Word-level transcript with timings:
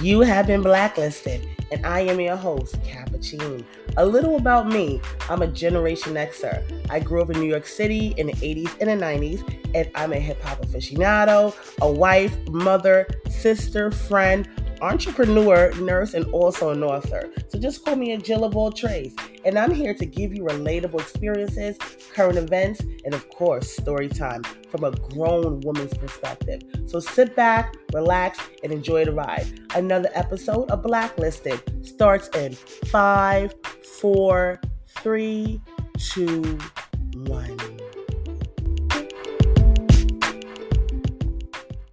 You 0.00 0.20
have 0.20 0.46
been 0.46 0.62
blacklisted, 0.62 1.48
and 1.70 1.84
I 1.86 2.00
am 2.00 2.20
your 2.20 2.36
host, 2.36 2.80
Cappuccino. 2.82 3.64
A 3.96 4.04
little 4.04 4.36
about 4.36 4.68
me 4.68 5.00
I'm 5.30 5.42
a 5.42 5.46
Generation 5.46 6.14
Xer. 6.14 6.62
I 6.90 7.00
grew 7.00 7.22
up 7.22 7.30
in 7.30 7.40
New 7.40 7.48
York 7.48 7.66
City 7.66 8.14
in 8.16 8.26
the 8.26 8.32
80s 8.34 8.80
and 8.80 8.90
the 8.90 9.04
90s, 9.04 9.58
and 9.74 9.90
I'm 9.94 10.12
a 10.12 10.18
hip 10.18 10.42
hop 10.42 10.60
aficionado, 10.62 11.54
a 11.80 11.90
wife, 11.90 12.36
mother, 12.48 13.06
sister, 13.28 13.90
friend, 13.90 14.48
entrepreneur, 14.80 15.72
nurse, 15.80 16.14
and 16.14 16.26
also 16.32 16.70
an 16.70 16.82
author. 16.82 17.30
So 17.48 17.58
just 17.58 17.84
call 17.84 17.96
me 17.96 18.12
a 18.12 18.18
Jill 18.18 18.44
of 18.44 18.56
all 18.56 18.72
trades. 18.72 19.14
And 19.44 19.58
I'm 19.58 19.72
here 19.72 19.94
to 19.94 20.06
give 20.06 20.34
you 20.34 20.44
relatable 20.44 21.00
experiences, 21.00 21.78
current 22.14 22.38
events, 22.38 22.80
and 23.04 23.14
of 23.14 23.28
course, 23.30 23.70
story 23.70 24.08
time 24.08 24.42
from 24.70 24.84
a 24.84 24.90
grown 24.90 25.60
woman's 25.60 25.94
perspective. 25.94 26.62
So 26.86 27.00
sit 27.00 27.36
back, 27.36 27.74
relax, 27.92 28.38
and 28.62 28.72
enjoy 28.72 29.04
the 29.04 29.12
ride. 29.12 29.60
Another 29.74 30.10
episode 30.14 30.70
of 30.70 30.82
Blacklisted 30.82 31.60
starts 31.86 32.28
in 32.36 32.54
five, 32.54 33.54
four, 34.00 34.60
three, 35.00 35.60
two, 35.98 36.58